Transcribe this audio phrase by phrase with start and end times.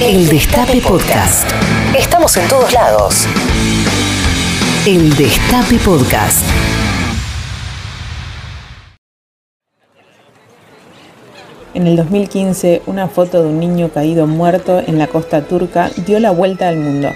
[0.00, 1.50] El Destape Podcast.
[1.98, 3.26] Estamos en todos lados.
[4.86, 6.44] El Destape Podcast.
[11.74, 16.20] En el 2015, una foto de un niño caído muerto en la costa turca dio
[16.20, 17.08] la vuelta al mundo.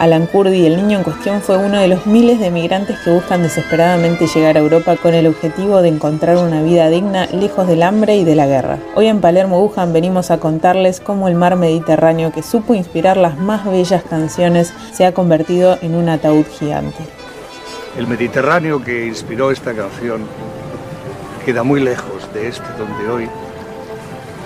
[0.00, 3.42] Alan Kurdi, el niño en cuestión, fue uno de los miles de migrantes que buscan
[3.42, 8.16] desesperadamente llegar a Europa con el objetivo de encontrar una vida digna lejos del hambre
[8.16, 8.78] y de la guerra.
[8.94, 13.36] Hoy en Palermo Wuhan venimos a contarles cómo el mar Mediterráneo, que supo inspirar las
[13.36, 17.04] más bellas canciones, se ha convertido en un ataúd gigante.
[17.98, 20.22] El Mediterráneo que inspiró esta canción
[21.44, 23.28] queda muy lejos de este donde hoy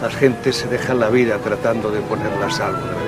[0.02, 3.03] las gentes se dejan la vida tratando de ponerla a salvo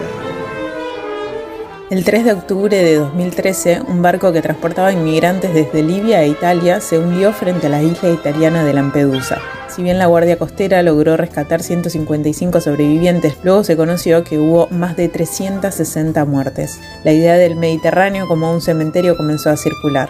[1.88, 6.80] El 3 de octubre de 2013, un barco que transportaba inmigrantes desde Libia e Italia
[6.80, 9.40] se hundió frente a la isla italiana de Lampedusa.
[9.68, 14.96] Si bien la Guardia Costera logró rescatar 155 sobrevivientes, luego se conoció que hubo más
[14.96, 16.80] de 360 muertes.
[17.04, 20.08] La idea del Mediterráneo como un cementerio comenzó a circular.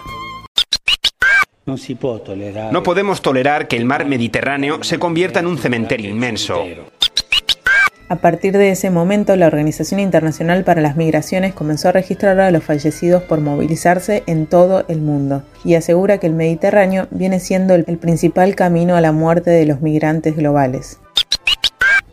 [1.67, 6.65] No podemos tolerar que el mar Mediterráneo se convierta en un cementerio inmenso.
[8.09, 12.53] A partir de ese momento, la Organización Internacional para las Migraciones comenzó a registrar a
[12.53, 17.75] los fallecidos por movilizarse en todo el mundo y asegura que el Mediterráneo viene siendo
[17.75, 21.01] el principal camino a la muerte de los migrantes globales.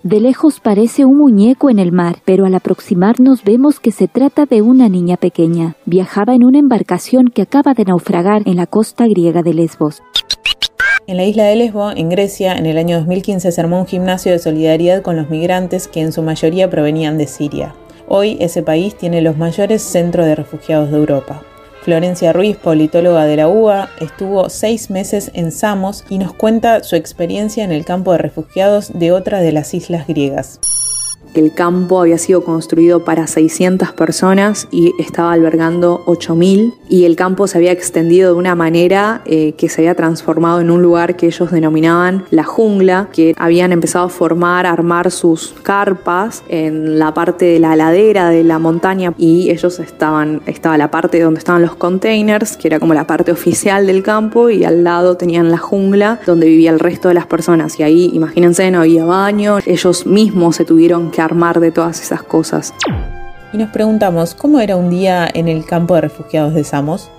[0.03, 4.45] De lejos parece un muñeco en el mar, pero al aproximarnos vemos que se trata
[4.45, 5.77] de una niña pequeña.
[5.85, 10.01] Viajaba en una embarcación que acaba de naufragar en la costa griega de Lesbos.
[11.05, 14.31] En la isla de Lesbo, en Grecia, en el año 2015 se armó un gimnasio
[14.31, 17.75] de solidaridad con los migrantes que en su mayoría provenían de Siria.
[18.07, 21.43] Hoy ese país tiene los mayores centros de refugiados de Europa.
[21.81, 26.95] Florencia Ruiz, politóloga de la UBA, estuvo seis meses en Samos y nos cuenta su
[26.95, 30.61] experiencia en el campo de refugiados de otra de las islas griegas.
[31.33, 37.47] El campo había sido construido para 600 personas y estaba albergando 8.000 y el campo
[37.47, 41.25] se había extendido de una manera eh, que se había transformado en un lugar que
[41.25, 47.45] ellos denominaban la jungla, que habían empezado a formar, armar sus carpas en la parte
[47.45, 51.75] de la ladera de la montaña y ellos estaban, estaba la parte donde estaban los
[51.75, 56.19] containers, que era como la parte oficial del campo y al lado tenían la jungla
[56.27, 57.79] donde vivía el resto de las personas.
[57.79, 62.23] Y ahí, imagínense, no había baño, ellos mismos se tuvieron que armar de todas esas
[62.23, 62.73] cosas.
[63.53, 67.09] Y nos preguntamos, ¿cómo era un día en el campo de refugiados de Samos?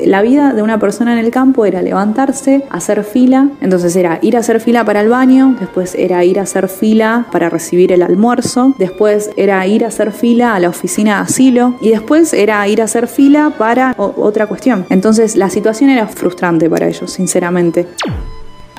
[0.00, 4.36] La vida de una persona en el campo era levantarse, hacer fila, entonces era ir
[4.36, 8.02] a hacer fila para el baño, después era ir a hacer fila para recibir el
[8.02, 12.66] almuerzo, después era ir a hacer fila a la oficina de asilo y después era
[12.68, 14.86] ir a hacer fila para otra cuestión.
[14.88, 17.86] Entonces la situación era frustrante para ellos, sinceramente.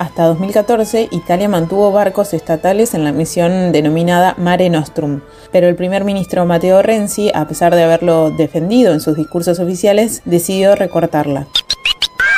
[0.04, 6.04] Hasta 2014, Italia mantuvo barcos estatales en la misión denominada Mare Nostrum, pero el primer
[6.04, 11.48] ministro Matteo Renzi, a pesar de haberlo defendido en sus discursos oficiales, decidió recortarla.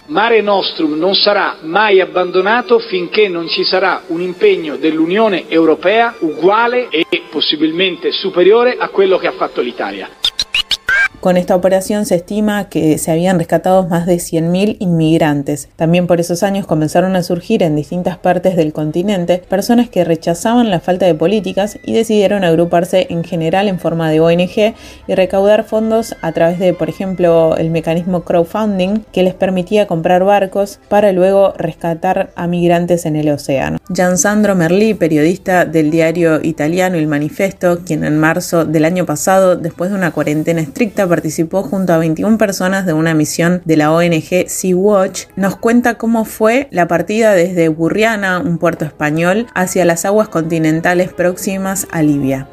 [0.10, 6.90] Mare Nostrum non sarà mai abbandonato finché non ci sarà un impegno dell'Unione Europea uguale
[6.90, 10.08] e possibilmente superiore a quello che ha fatto l'Italia.
[11.20, 15.70] Con esta operación se estima que se habían rescatado más de 100.000 inmigrantes.
[15.76, 20.70] También por esos años comenzaron a surgir en distintas partes del continente personas que rechazaban
[20.70, 24.76] la falta de políticas y decidieron agruparse en general en forma de ONG
[25.08, 30.24] y recaudar fondos a través de, por ejemplo, el mecanismo crowdfunding que les permitía comprar
[30.24, 33.78] barcos para luego rescatar a migrantes en el océano.
[33.94, 39.56] Gian Sandro Merli, periodista del diario italiano El Manifesto, quien en marzo del año pasado,
[39.56, 43.92] después de una cuarentena estricta, participó junto a 21 personas de una misión de la
[43.92, 50.06] ONG Sea-Watch, nos cuenta cómo fue la partida desde Burriana, un puerto español, hacia las
[50.06, 52.48] aguas continentales próximas a Libia.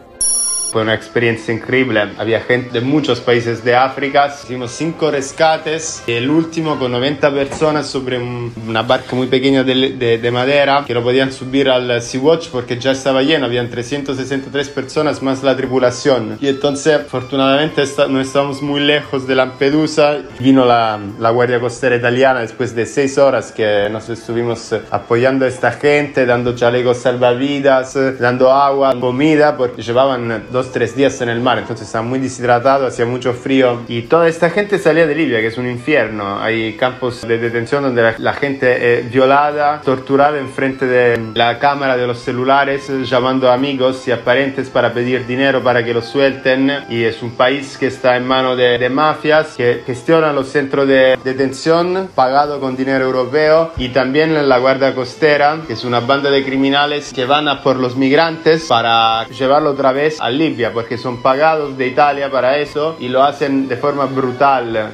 [0.72, 2.02] Fue una experiencia increíble.
[2.16, 4.34] Había gente de muchos países de África.
[4.42, 6.02] Hicimos cinco rescates.
[6.06, 10.94] Y el último con 90 personas sobre una barca muy pequeña de, de, madera que
[10.94, 13.44] no podían subir al Sea-Watch porque ya estaba lleno.
[13.44, 16.38] Habían 363 personas más la tripulación.
[16.40, 20.20] Y entonces, afortunadamente, no estábamos muy lejos de Lampedusa.
[20.38, 25.48] Vino la, la Guardia Costera Italiana después de seis horas que nos estuvimos apoyando a
[25.48, 31.40] esta gente, dando chalecos salvavidas, dando agua, comida, porque llevaban dos tres días en el
[31.40, 35.40] mar, entonces estaba muy deshidratado, hacía mucho frío y toda esta gente salía de Libia,
[35.40, 36.40] que es un infierno.
[36.40, 42.06] Hay campos de detención donde la, gente es violada, torturada enfrente de la cámara de
[42.06, 46.70] los celulares, llamando a amigos y a parientes para pedir dinero para que lo suelten
[46.88, 50.86] y es un país que está en manos de, de mafias que gestionan los centros
[50.86, 56.30] de detención pagado con dinero europeo y también la Guardia Costera, que es una banda
[56.30, 60.98] de criminales que van a por los migrantes para llevarlo otra vez a Libia Porque
[60.98, 64.92] son pagados de Italia para eso y lo hacen de forma brutal.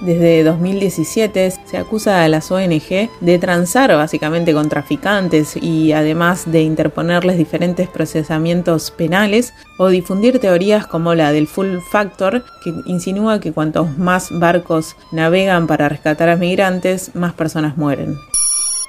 [0.00, 6.62] Desde 2017 se acusa a las ONG de transar básicamente con traficantes y además de
[6.62, 13.52] interponerles diferentes procesamientos penales o difundir teorías como la del full factor que insinúa que
[13.52, 18.16] cuantos más barcos navegan para rescatar a migrantes, más personas mueren.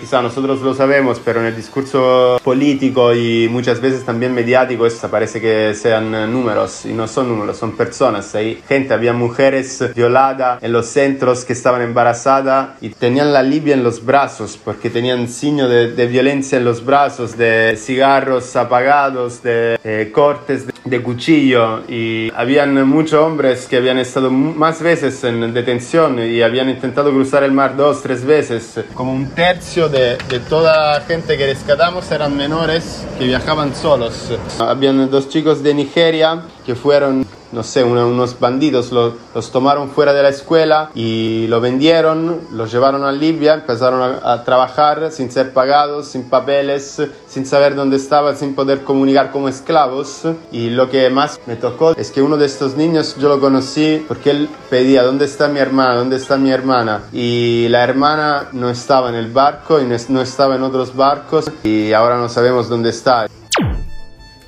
[0.01, 5.07] Quizá nosotros lo sabemos, pero en el discurso político y muchas veces también mediático eso
[5.11, 8.33] parece que sean números y no son números, son personas.
[8.33, 13.75] Hay gente, había mujeres violadas en los centros que estaban embarazadas y tenían la Libia
[13.75, 19.43] en los brazos porque tenían signo de, de violencia en los brazos, de cigarros apagados,
[19.43, 25.23] de eh, cortes de, de cuchillo y habían muchos hombres que habían estado más veces
[25.23, 30.17] en detención y habían intentado cruzar el mar dos, tres veces, como un tercio de,
[30.49, 34.31] toda la gente que rescatamos eran menores que viajaban solos.
[34.59, 40.13] Habían dos chicos de Nigeria que fueron, no sé, unos bandidos, los, los tomaron fuera
[40.13, 45.31] de la escuela y lo vendieron, los llevaron a Libia, empezaron a, a, trabajar sin
[45.31, 50.23] ser pagados, sin papeles, sin saber dónde estaban, sin poder comunicar como esclavos.
[50.51, 54.03] Y lo que más me tocó es que uno de estos niños yo lo conocí
[54.07, 55.95] porque él pedía, ¿dónde está mi hermana?
[55.95, 57.03] ¿Dónde está mi hermana?
[57.11, 61.93] Y la hermana no estaba en el barco y no estaba en otros barcos y
[61.93, 63.27] ahora no sabemos dónde está.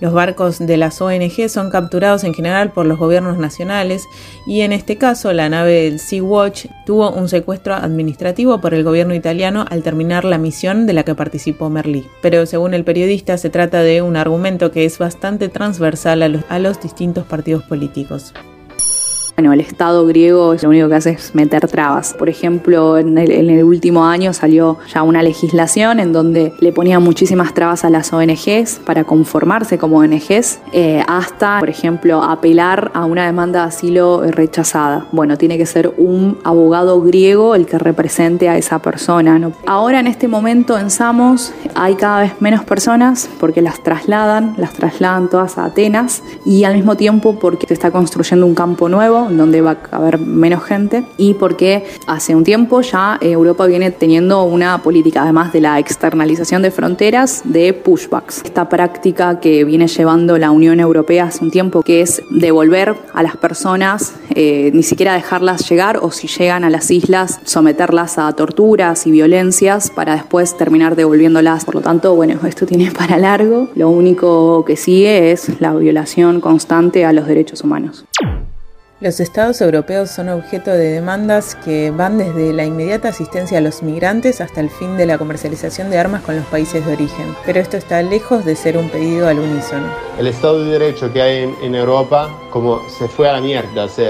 [0.03, 4.03] Los barcos de las ONG son capturados en general por los gobiernos nacionales
[4.45, 9.63] y en este caso la nave Sea-Watch tuvo un secuestro administrativo por el gobierno italiano
[9.69, 12.05] al terminar la misión de la que participó Merlí.
[12.21, 16.41] Pero según el periodista se trata de un argumento que es bastante transversal a los,
[16.49, 18.33] a los distintos partidos políticos.
[19.35, 22.13] Bueno, el Estado griego lo único que hace es meter trabas.
[22.13, 26.71] Por ejemplo, en el, en el, último año salió ya una legislación en donde le
[26.71, 32.91] ponía muchísimas trabas a las ONGs para conformarse como ONGs, eh, hasta, por ejemplo, apelar
[32.93, 35.07] a una demanda de asilo rechazada.
[35.11, 39.39] Bueno, tiene que ser un abogado griego el que represente a esa persona.
[39.39, 39.53] ¿no?
[39.65, 44.73] Ahora, en este momento, en Samos hay cada vez menos personas porque las trasladan, las
[44.73, 49.22] trasladan todas a Atenas y al mismo tiempo porque se está construyendo un campo nuevo
[49.29, 54.43] donde va a haber menos gente y porque hace un tiempo ya Europa viene teniendo
[54.43, 58.41] una política, además de la externalización de fronteras, de pushbacks.
[58.43, 63.23] Esta práctica que viene llevando la Unión Europea hace un tiempo, que es devolver a
[63.23, 68.31] las personas, eh, ni siquiera dejarlas llegar o si llegan a las islas, someterlas a
[68.33, 71.65] torturas y violencias para después terminar devolviéndolas.
[71.65, 73.69] Por lo tanto, bueno, esto tiene para largo.
[73.75, 78.05] Lo único que sigue es la violación constante a los derechos humanos.
[79.03, 83.83] Los estados europeos son objeto de demandas que van desde la inmediata asistencia a los
[83.83, 87.59] migrantes hasta el fin de la comercialización de armas con los países de origen, pero
[87.59, 89.87] esto está lejos de ser un pedido al unísono.
[90.17, 94.05] El Estado de Derecho que hay en, Europa como se fue a la mierda, se,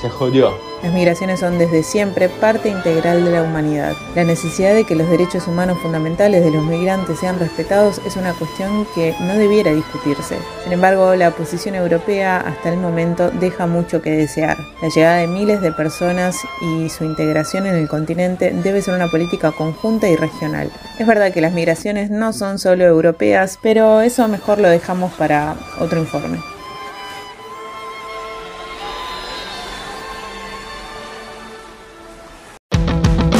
[0.00, 0.54] se jodió.
[0.82, 3.94] Las migraciones son desde siempre parte integral de la humanidad.
[4.14, 8.34] La necesidad de que los derechos humanos fundamentales de los migrantes sean respetados es una
[8.34, 10.36] cuestión que no debiera discutirse.
[10.62, 14.58] Sin embargo, la posición europea hasta el momento deja mucho que desear.
[14.82, 19.08] La llegada de miles de personas y su integración en el continente debe ser una
[19.08, 20.70] política conjunta y regional.
[20.98, 25.56] Es verdad que las migraciones no son solo europeas, pero eso mejor lo dejamos para
[25.80, 26.38] otro informe.